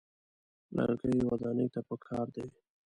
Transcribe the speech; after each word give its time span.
لرګي 0.75 1.15
ودانۍ 1.29 1.67
ته 1.73 1.79
پکار 1.87 2.25
دي. 2.35 2.45